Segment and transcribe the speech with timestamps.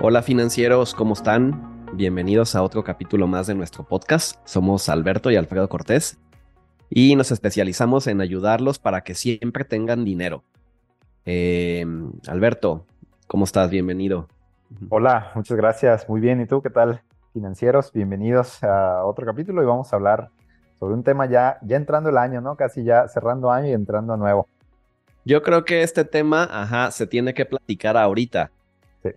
[0.00, 1.86] Hola financieros, ¿cómo están?
[1.92, 4.40] Bienvenidos a otro capítulo más de nuestro podcast.
[4.44, 6.18] Somos Alberto y Alfredo Cortés
[6.90, 10.44] y nos especializamos en ayudarlos para que siempre tengan dinero.
[11.24, 11.84] Eh,
[12.26, 12.86] Alberto,
[13.26, 13.70] ¿cómo estás?
[13.70, 14.28] Bienvenido.
[14.88, 16.08] Hola, muchas gracias.
[16.08, 16.40] Muy bien.
[16.40, 17.02] ¿Y tú qué tal?
[17.32, 20.30] Financieros, bienvenidos a otro capítulo y vamos a hablar
[20.78, 22.56] sobre un tema ya, ya entrando el año, ¿no?
[22.56, 24.48] Casi ya cerrando año y entrando a nuevo.
[25.24, 28.50] Yo creo que este tema, ajá, se tiene que platicar ahorita.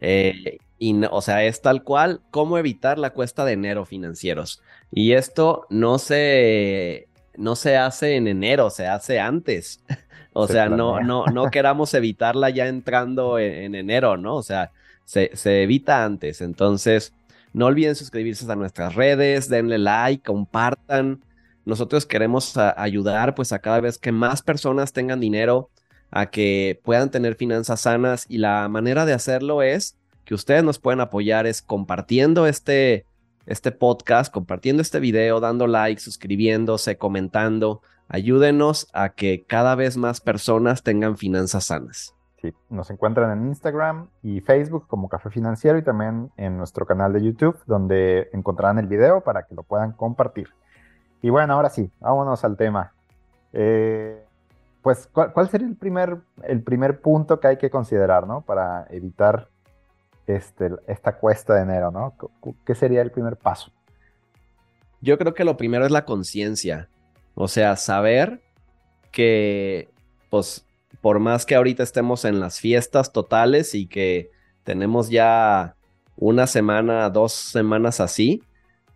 [0.02, 4.62] Eh, y, o sea, es tal cual, cómo evitar la cuesta de enero financieros.
[4.92, 7.08] Y esto no se,
[7.38, 9.82] no se hace en enero, se hace antes.
[10.34, 14.36] o sea, no, no, no queramos evitarla ya entrando en, enero, ¿no?
[14.36, 14.72] O sea,
[15.06, 16.42] se, se, evita antes.
[16.42, 17.14] Entonces,
[17.54, 21.24] no olviden suscribirse a nuestras redes, denle like, compartan.
[21.66, 25.70] Nosotros queremos ayudar pues a cada vez que más personas tengan dinero,
[26.10, 30.80] a que puedan tener finanzas sanas y la manera de hacerlo es que ustedes nos
[30.80, 33.06] pueden apoyar es compartiendo este,
[33.46, 37.82] este podcast, compartiendo este video, dando like, suscribiéndose, comentando.
[38.08, 42.16] Ayúdenos a que cada vez más personas tengan finanzas sanas.
[42.42, 47.14] Sí, nos encuentran en Instagram y Facebook como Café Financiero y también en nuestro canal
[47.14, 50.50] de YouTube donde encontrarán el video para que lo puedan compartir.
[51.22, 52.94] Y bueno, ahora sí, vámonos al tema.
[53.54, 54.26] Eh,
[54.82, 58.42] pues, ¿cuál, ¿cuál, sería el primer, el primer punto que hay que considerar, ¿no?
[58.42, 59.48] Para evitar
[60.26, 62.16] este, esta cuesta de enero, ¿no?
[62.66, 63.72] ¿Qué sería el primer paso?
[65.00, 66.90] Yo creo que lo primero es la conciencia,
[67.36, 68.42] o sea, saber
[69.12, 69.90] que,
[70.32, 70.66] pues,
[71.02, 74.30] por más que ahorita estemos en las fiestas totales y que
[74.64, 75.76] tenemos ya
[76.16, 78.44] una semana, dos semanas así,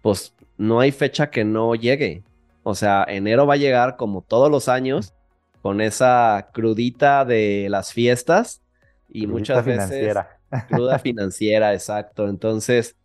[0.01, 2.23] pues no hay fecha que no llegue.
[2.63, 5.13] O sea, enero va a llegar como todos los años
[5.61, 8.61] con esa crudita de las fiestas
[9.09, 10.15] y muchas veces
[10.69, 12.27] Cruda financiera, exacto.
[12.27, 12.95] Entonces,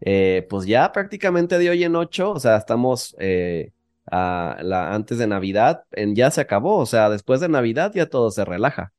[0.00, 3.72] eh, pues ya prácticamente de hoy en ocho, o sea, estamos eh,
[4.10, 8.30] la, antes de Navidad, en, ya se acabó, o sea, después de Navidad ya todo
[8.30, 8.92] se relaja.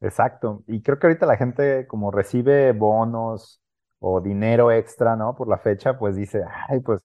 [0.00, 0.62] Exacto.
[0.66, 3.60] Y creo que ahorita la gente como recibe bonos
[4.00, 5.34] o dinero extra, ¿no?
[5.34, 7.02] Por la fecha, pues dice, ay, pues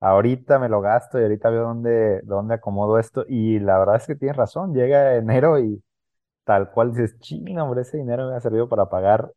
[0.00, 3.24] ahorita me lo gasto y ahorita veo dónde, dónde acomodo esto.
[3.28, 5.82] Y la verdad es que tienes razón, llega enero y
[6.44, 9.32] tal cual dices, ching, hombre, ese dinero me ha servido para pagar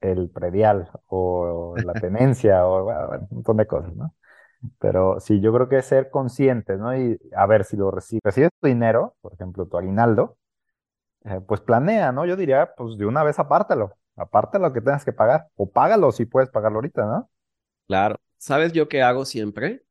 [0.00, 4.14] el predial o la tenencia o un montón de cosas, ¿no?
[4.78, 6.96] Pero sí, yo creo que es ser consciente, ¿no?
[6.96, 10.36] Y a ver, si lo recibes, recibes tu dinero, por ejemplo, tu aguinaldo,
[11.24, 12.26] eh, pues planea, ¿no?
[12.26, 16.12] Yo diría, pues de una vez apártalo, apártalo lo que tengas que pagar, o págalo
[16.12, 17.30] si puedes pagarlo ahorita, ¿no?
[17.88, 18.16] Claro.
[18.38, 19.84] ¿Sabes yo qué hago siempre?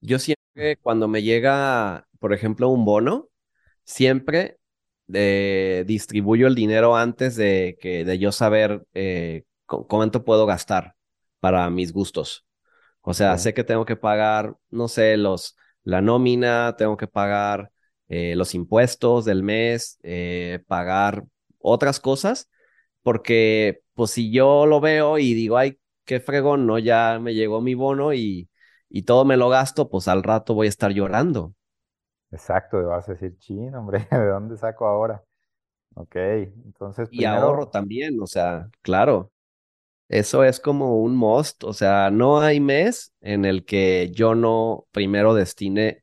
[0.00, 3.28] Yo siempre, cuando me llega, por ejemplo, un bono,
[3.84, 4.60] siempre
[5.86, 10.94] distribuyo el dinero antes de, que, de yo saber eh, cuánto puedo gastar
[11.40, 12.46] para mis gustos.
[13.02, 17.72] O sea, sé que tengo que pagar, no sé, los, la nómina, tengo que pagar
[18.08, 21.24] eh, los impuestos del mes, eh, pagar
[21.58, 22.50] otras cosas,
[23.02, 27.60] porque pues si yo lo veo y digo, ay, qué fregón, no, ya me llegó
[27.62, 28.50] mi bono y,
[28.90, 31.54] y todo me lo gasto, pues al rato voy a estar llorando.
[32.32, 35.22] Exacto, vas a decir, chin, hombre, ¿de dónde saco ahora?
[35.96, 37.10] Ok, entonces.
[37.10, 39.32] Y ahorro también, o sea, claro.
[40.10, 44.86] Eso es como un must, o sea, no hay mes en el que yo no
[44.90, 46.02] primero destine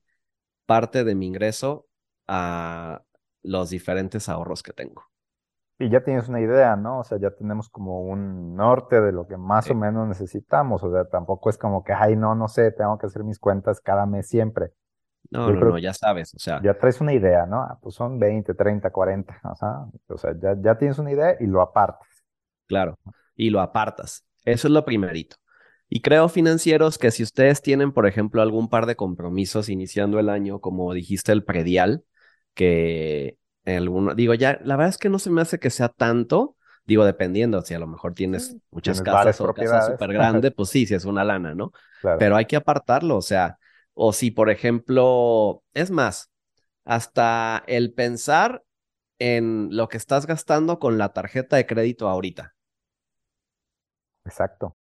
[0.66, 1.88] parte de mi ingreso
[2.26, 3.02] a
[3.44, 5.04] los diferentes ahorros que tengo.
[5.78, 7.00] Y ya tienes una idea, ¿no?
[7.00, 10.82] O sea, ya tenemos como un norte de lo que más o menos necesitamos.
[10.84, 13.82] O sea, tampoco es como que, ay, no, no sé, tengo que hacer mis cuentas
[13.82, 14.72] cada mes siempre.
[15.32, 16.62] No, no, no, ya sabes, o sea.
[16.64, 17.58] Ya traes una idea, ¿no?
[17.62, 21.36] Ah, pues son 20, 30, 40, o sea, o sea ya, ya tienes una idea
[21.42, 22.08] y lo apartas.
[22.68, 22.98] Claro,
[23.38, 24.26] y lo apartas.
[24.44, 25.38] Eso es lo primerito.
[25.88, 30.28] Y creo, financieros, que si ustedes tienen, por ejemplo, algún par de compromisos iniciando el
[30.28, 32.04] año, como dijiste, el predial,
[32.54, 36.58] que alguno, digo, ya, la verdad es que no se me hace que sea tanto,
[36.86, 40.86] digo, dependiendo, si a lo mejor tienes muchas casas o casas súper grandes, pues sí,
[40.86, 41.72] si es una lana, ¿no?
[42.02, 42.18] Claro.
[42.18, 43.58] Pero hay que apartarlo, o sea,
[43.94, 46.32] o si, por ejemplo, es más,
[46.84, 48.64] hasta el pensar
[49.20, 52.56] en lo que estás gastando con la tarjeta de crédito ahorita.
[54.28, 54.76] Exacto.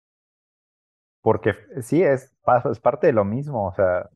[1.22, 2.34] Porque sí, es,
[2.72, 3.68] es parte de lo mismo.
[3.68, 4.10] O sea,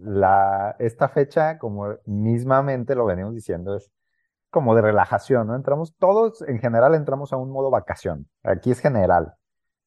[0.00, 3.90] la, esta fecha, como mismamente lo venimos diciendo, es
[4.50, 5.56] como de relajación, ¿no?
[5.56, 8.28] Entramos, todos en general entramos a un modo vacación.
[8.44, 9.34] Aquí es general.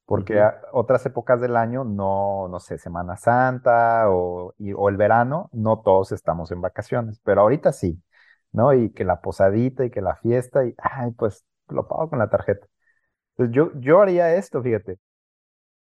[0.06, 0.42] porque
[0.74, 6.12] otras épocas del año no, no sé, Semana Santa o, o, el verano, no todos
[6.14, 8.04] estamos en vacaciones, pero ahorita sí,
[8.54, 8.74] ¿no?
[8.74, 12.30] Y que la posadita y que la fiesta y, ay, pues lo pago con la
[12.30, 12.68] tarjeta.
[13.38, 15.00] Entonces yo, yo haría esto, fíjate,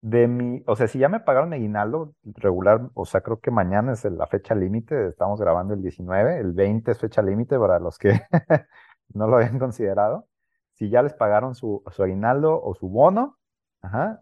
[0.02, 3.94] de mi, o sea, si ya me pagaron aguinaldo regular, o sea, creo que mañana
[3.94, 7.98] es la fecha límite, estamos grabando el 19, el 20 es fecha límite para los
[7.98, 8.22] que
[9.14, 10.28] no lo habían considerado.
[10.74, 13.38] Si ya les pagaron su, su aguinaldo o su bono,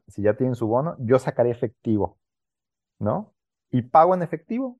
[0.07, 2.17] si ya tienen su bono, yo sacaré efectivo,
[2.99, 3.33] ¿no?
[3.71, 4.79] Y pago en efectivo.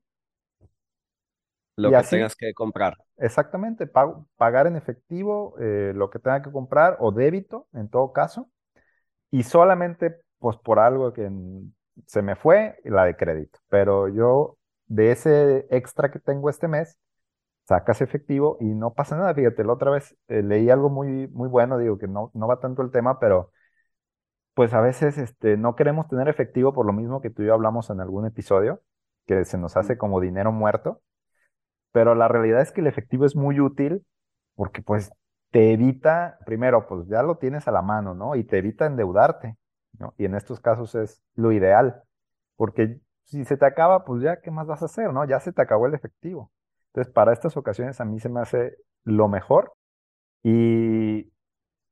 [1.76, 2.96] Lo que tengas que comprar.
[3.18, 8.12] Exactamente, pago, pagar en efectivo eh, lo que tenga que comprar o débito, en todo
[8.12, 8.50] caso,
[9.30, 11.30] y solamente pues por algo que
[12.06, 13.58] se me fue, la de crédito.
[13.68, 16.98] Pero yo, de ese extra que tengo este mes,
[17.64, 19.34] sacas efectivo y no pasa nada.
[19.34, 22.60] Fíjate, la otra vez eh, leí algo muy, muy bueno, digo que no, no va
[22.60, 23.50] tanto el tema, pero
[24.54, 27.54] pues a veces este, no queremos tener efectivo por lo mismo que tú y yo
[27.54, 28.82] hablamos en algún episodio,
[29.26, 31.02] que se nos hace como dinero muerto,
[31.96, 34.04] pero la realidad es que el efectivo es muy útil
[34.54, 35.10] porque pues
[35.50, 38.36] te evita, primero, pues ya lo tienes a la mano, ¿no?
[38.36, 39.56] Y te evita endeudarte,
[39.98, 40.12] ¿no?
[40.18, 42.02] Y en estos casos es lo ideal,
[42.56, 45.24] porque si se te acaba, pues ya, ¿qué más vas a hacer, no?
[45.24, 46.52] Ya se te acabó el efectivo.
[46.88, 49.72] Entonces, para estas ocasiones a mí se me hace lo mejor
[50.42, 51.32] y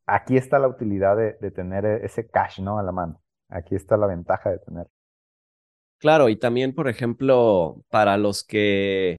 [0.05, 2.79] aquí está la utilidad de, tener e, ese cash, ¿no?
[2.79, 3.23] A la mano.
[3.49, 4.87] Aquí está la ventaja de tener.
[5.99, 9.17] Claro, y también, por ejemplo, para los que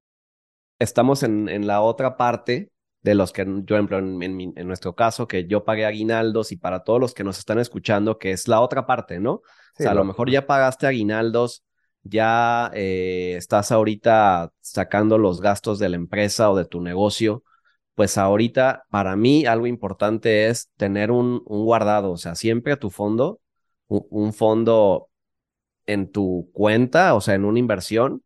[0.78, 2.70] estamos en, en la otra parte,
[3.02, 6.82] de los que, yo, ejemplo, en, en, nuestro caso, que yo pagué aguinaldos y para
[6.82, 9.34] todos los que nos están escuchando, que es la otra parte, ¿no?
[9.34, 9.42] o
[9.76, 11.64] sea, a lo mejor ya pagaste aguinaldos,
[12.02, 17.44] ya eh, estás ahorita sacando los gastos de la empresa o de tu negocio,
[17.94, 22.78] pues ahorita para mí algo importante es tener un, un guardado, o sea, siempre a
[22.78, 23.40] tu fondo,
[23.88, 25.10] un, fondo
[25.86, 28.22] en tu cuenta, o sea, en una inversión,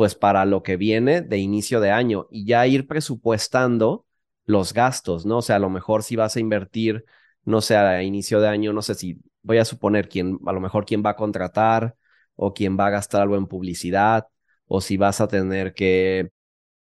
[0.00, 4.06] pues para lo que viene de inicio de año y ya ir presupuestando
[4.46, 5.38] los gastos, ¿no?
[5.38, 7.04] O sea, a lo mejor si vas a invertir,
[7.44, 10.60] no sé, a inicio de año, no sé si voy a suponer quién, a lo
[10.60, 11.96] mejor quién va a contratar
[12.34, 14.26] o quién va a gastar algo en publicidad
[14.66, 16.30] o si vas a tener que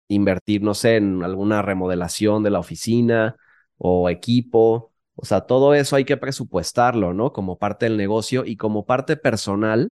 [0.07, 3.35] invertir, no sé, en alguna remodelación de la oficina
[3.77, 4.93] o equipo.
[5.15, 7.33] O sea, todo eso hay que presupuestarlo, ¿no?
[7.33, 9.89] Como parte del negocio y como parte personal,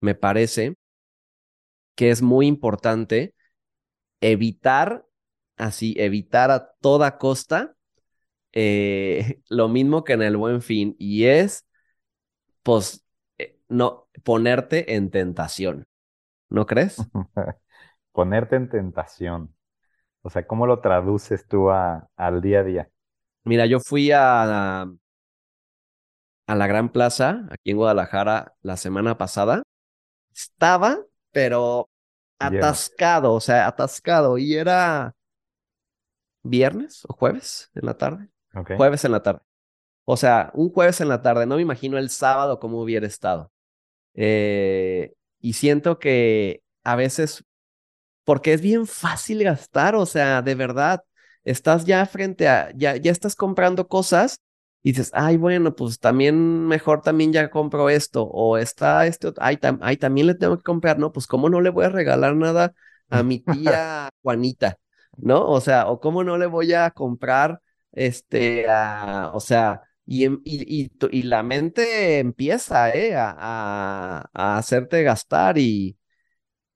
[0.00, 0.76] me parece
[1.98, 3.34] que es muy importante
[4.20, 5.04] evitar,
[5.56, 7.74] así, evitar a toda costa
[8.52, 11.66] eh, lo mismo que en el buen fin y es,
[12.62, 13.04] pues,
[13.38, 15.88] eh, no, ponerte en tentación.
[16.50, 16.98] ¿No crees?
[18.12, 19.52] ponerte en tentación.
[20.22, 22.90] O sea, ¿cómo lo traduces tú a, al día a día?
[23.42, 24.86] Mira, yo fui a, a
[26.46, 29.64] la Gran Plaza, aquí en Guadalajara, la semana pasada.
[30.32, 31.00] Estaba,
[31.32, 31.88] pero
[32.38, 34.38] atascado, o sea, atascado.
[34.38, 35.14] Y era
[36.42, 38.28] viernes o jueves en la tarde.
[38.76, 39.40] Jueves en la tarde.
[40.04, 41.46] O sea, un jueves en la tarde.
[41.46, 43.52] No me imagino el sábado cómo hubiera estado.
[44.14, 47.44] Eh, y siento que a veces
[48.28, 51.02] porque es bien fácil gastar, o sea, de verdad,
[51.44, 54.42] estás ya frente a, ya, ya estás comprando cosas
[54.88, 59.58] y dices, ay, bueno, pues también mejor también ya compro esto, o está este, ay,
[59.98, 62.72] también le tengo que comprar, no, pues cómo no le voy a regalar nada
[63.10, 64.78] a mi tía Juanita,
[65.18, 65.46] ¿no?
[65.46, 67.60] O sea, o cómo no le voy a comprar,
[67.92, 68.64] este,
[69.34, 73.14] o sea, y, y, y, la mente empieza, ¿eh?
[73.14, 75.98] a, a hacerte gastar y,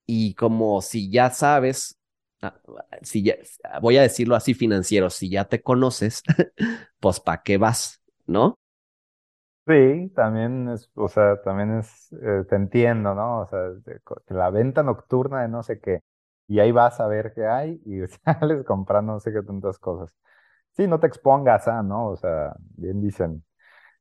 [0.04, 1.98] y como si ya sabes,
[2.42, 2.60] ah,
[3.00, 3.36] si ya,
[3.80, 6.22] voy a decirlo así financiero, si ya te conoces,
[7.00, 8.01] pues ¿para qué vas?
[8.26, 8.58] ¿No?
[9.66, 13.42] Sí, también es, o sea, también es, eh, te entiendo, ¿no?
[13.42, 13.60] O sea,
[14.28, 16.00] la venta nocturna de no sé qué,
[16.48, 20.12] y ahí vas a ver qué hay y sales comprando no sé qué tantas cosas.
[20.72, 22.08] Sí, no te expongas a, ¿no?
[22.10, 23.44] O sea, bien dicen,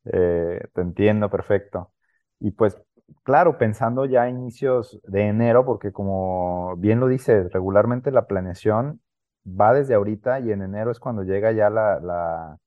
[0.06, 1.94] eh, te entiendo perfecto.
[2.40, 2.78] Y pues
[3.24, 9.02] claro, pensando ya a inicios de enero, porque como bien lo dice, regularmente la planeación
[9.48, 12.60] va desde ahorita y en enero es cuando llega ya la,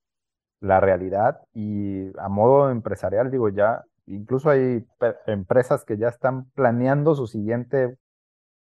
[0.65, 4.87] la realidad y a modo empresarial, digo, ya incluso hay
[5.27, 7.99] empresas que ya están planeando su siguiente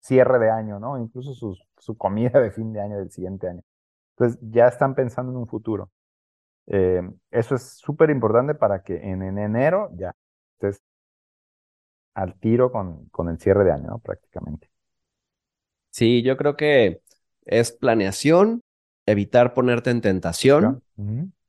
[0.02, 0.98] cierre de año, ¿no?
[1.00, 3.64] Incluso su, su comida de fin de año del siguiente año.
[4.18, 5.92] Entonces ya están pensando en un futuro.
[6.68, 10.14] Eh, eso es súper importante para que en, en enero ya
[10.54, 10.82] estés
[12.14, 14.00] al tiro con, con el cierre de año, ¿no?
[14.00, 14.70] Prácticamente.
[15.90, 17.02] Sí, yo creo que
[17.46, 18.62] es planeación,
[19.06, 20.84] evitar ponerte en tentación,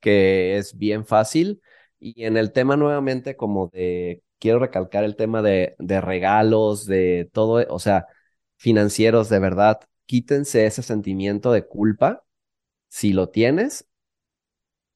[0.02, 1.62] que es bien fácil,
[2.00, 7.30] Y en el tema nuevamente como de, quiero recalcar el tema de, de regalos, de
[7.32, 8.06] todo, o sea,
[8.59, 12.25] financieros, de verdad, quítense ese sentimiento de culpa,
[12.88, 13.88] si lo tienes,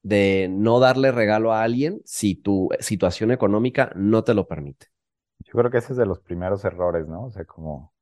[0.03, 4.87] de no darle regalo a alguien si tu situación económica no te lo permite.
[5.41, 7.25] Yo creo que ese es de los primeros errores, ¿no?
[7.25, 7.93] O sea, como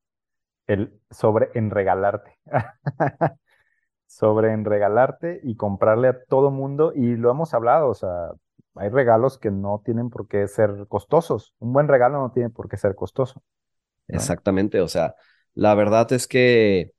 [0.67, 2.37] el sobre en regalarte.
[4.07, 6.93] sobre en regalarte y comprarle a todo mundo.
[6.95, 8.31] Y lo hemos hablado, o sea,
[8.75, 11.53] hay regalos que no tienen por qué ser costosos.
[11.59, 13.41] Un buen regalo no tiene por qué ser costoso.
[14.07, 15.15] Exactamente, o sea,
[15.53, 16.91] la verdad es que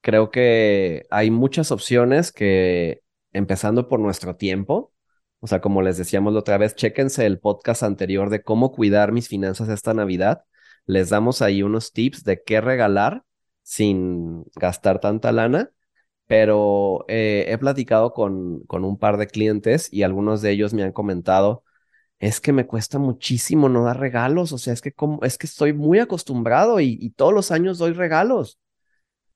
[0.00, 4.92] creo que hay muchas opciones que, empezando por nuestro tiempo,
[5.40, 9.12] o sea, como les decíamos la otra vez, chéquense el podcast anterior de cómo cuidar
[9.12, 10.44] mis finanzas esta Navidad.
[10.86, 13.24] Les damos ahí unos tips de qué regalar
[13.62, 15.70] sin gastar tanta lana
[16.26, 20.82] pero eh, he platicado con, con un par de clientes y algunos de ellos me
[20.82, 21.62] han comentado,
[22.18, 25.46] es que me cuesta muchísimo no dar regalos, o sea, es que, como, es que
[25.46, 28.58] estoy muy acostumbrado y, todos los años doy regalos.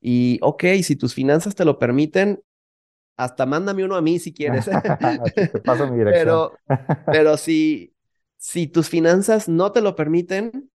[0.01, 2.43] Y ok, si tus finanzas te lo permiten,
[3.17, 4.65] hasta mándame uno a mí si quieres.
[5.35, 6.25] te paso mi dirección.
[6.25, 6.53] Pero,
[7.07, 7.95] pero si,
[8.39, 10.71] si tus finanzas no te lo permiten,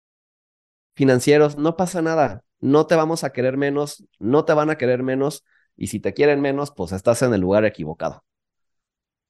[0.97, 2.42] financieros, no pasa nada.
[2.59, 5.45] No te vamos a querer menos, no te van a querer menos
[5.76, 8.23] y si te quieren menos, pues estás en el lugar equivocado.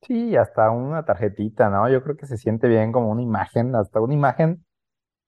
[0.03, 1.89] Sí, hasta una tarjetita, ¿no?
[1.89, 4.65] Yo creo que se siente bien como una imagen, hasta una imagen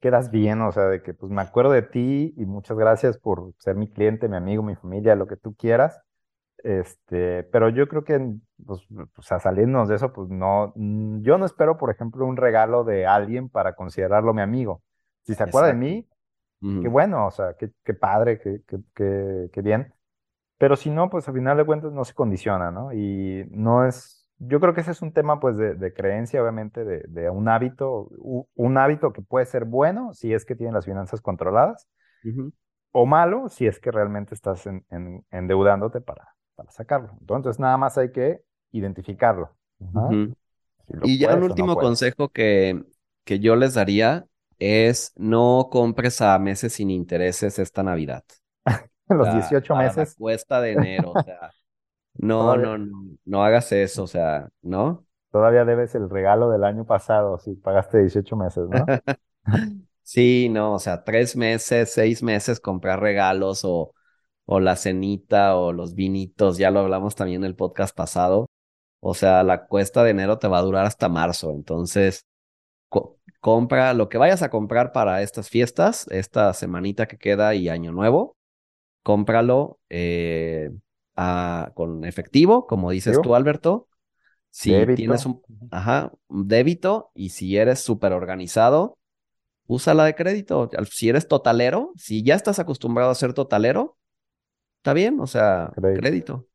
[0.01, 3.55] quedas bien, o sea, de que pues me acuerdo de ti y muchas gracias por
[3.59, 6.01] ser mi cliente, mi amigo, mi familia, lo que tú quieras.
[6.65, 8.21] Este, pero yo creo que,
[8.67, 8.81] pues,
[9.15, 12.85] pues a salirnos de eso, pues no, mm, yo no espero, por ejemplo, un regalo
[12.85, 14.83] de alguien para considerarlo mi amigo.
[15.25, 16.09] Si se acuerda de mí,
[16.81, 19.95] qué bueno, o sea, qué, qué padre, qué, qué, qué, qué bien.
[20.59, 22.93] Pero si no, pues al final de cuentas no se condiciona, ¿no?
[22.93, 27.31] Y no es, yo creo que ese es un tema pues de, creencia, obviamente, de,
[27.31, 28.09] un hábito,
[28.55, 31.89] un hábito que puede ser bueno si es que tiene las finanzas controladas,
[32.93, 34.85] o malo si es que realmente estás en,
[35.31, 37.17] endeudándote para, para sacarlo.
[37.21, 39.51] Entonces nada más hay que identificarlo.
[41.03, 42.83] y ya un último consejo que,
[43.25, 44.27] que yo les daría
[44.59, 48.25] es no compres a meses sin intereses esta Navidad.
[49.09, 50.15] los 18 meses.
[50.19, 51.51] cuesta de enero, o sea,
[52.15, 55.05] no, no, no, no hagas eso, o sea, ¿no?
[55.31, 58.87] Todavía debes el regalo del año pasado si pagaste 18 meses, ¿no?
[60.03, 63.93] sí, no, o sea, tres meses, seis meses comprar regalos o,
[64.47, 68.47] o la cenita o los vinitos, ya lo hablamos también en el podcast pasado.
[69.01, 72.25] O sea, la cuesta de enero te va a durar hasta marzo, entonces
[73.41, 77.93] compra lo que vayas a comprar para estas fiestas, esta semanita que queda y año
[77.93, 78.37] nuevo,
[79.05, 80.73] cómpralo eh,
[81.75, 83.87] con efectivo, como dices tú, Alberto.
[84.51, 88.99] Si tienes un, ajá, débito y si eres súper organizado,
[89.67, 90.71] úsala de crédito.
[90.91, 93.97] Si eres totalero, si ya estás acostumbrado a ser totalero,
[94.79, 96.47] está bien, o sea, crédito.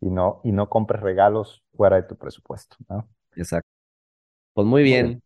[0.00, 2.76] Y no, y no compres regalos fuera de tu presupuesto,
[3.36, 3.70] Exacto.
[4.52, 5.22] Pues muy bien.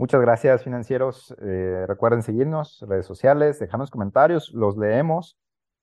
[0.00, 1.34] Muchas gracias, financieros.
[1.42, 5.36] Eh, recuerden seguirnos, redes sociales, dejarnos comentarios, los leemos.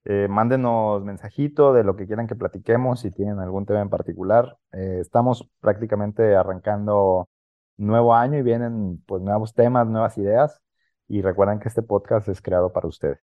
[0.05, 4.57] Eh, mándenos mensajito de lo que quieran que platiquemos, si tienen algún tema en particular.
[4.71, 7.29] Eh, estamos prácticamente arrancando
[7.77, 10.59] nuevo año y vienen pues nuevos temas, nuevas ideas.
[11.07, 13.19] Y recuerden que este podcast es creado para ustedes.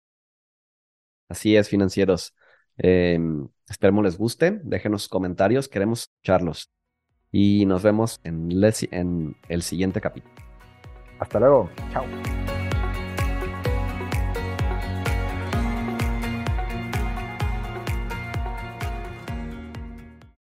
[1.29, 2.37] Así es, financieros.
[2.77, 4.61] Em, esperemos les guste.
[4.63, 6.71] Déjenos comentarios, queremos escucharlos.
[7.33, 10.54] Y nos vemos en el siguiente capítulo.
[11.25, 11.71] Hasta luego.
[11.91, 12.05] Chao.